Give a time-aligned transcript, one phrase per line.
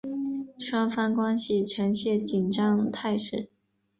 [0.57, 3.49] 双方关系呈现紧张态势。